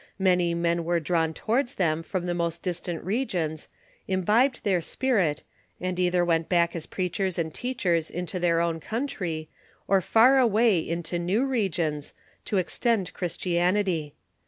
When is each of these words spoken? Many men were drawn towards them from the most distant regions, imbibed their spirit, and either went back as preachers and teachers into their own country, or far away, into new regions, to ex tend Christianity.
Many 0.17 0.55
men 0.55 0.83
were 0.83 0.99
drawn 0.99 1.31
towards 1.31 1.75
them 1.75 2.01
from 2.01 2.25
the 2.25 2.33
most 2.33 2.63
distant 2.63 3.03
regions, 3.03 3.67
imbibed 4.07 4.63
their 4.63 4.81
spirit, 4.81 5.43
and 5.79 5.99
either 5.99 6.25
went 6.25 6.49
back 6.49 6.75
as 6.75 6.87
preachers 6.87 7.37
and 7.37 7.53
teachers 7.53 8.09
into 8.09 8.39
their 8.39 8.61
own 8.61 8.79
country, 8.79 9.47
or 9.87 10.01
far 10.01 10.39
away, 10.39 10.79
into 10.79 11.19
new 11.19 11.45
regions, 11.45 12.15
to 12.45 12.57
ex 12.57 12.79
tend 12.79 13.13
Christianity. 13.13 14.15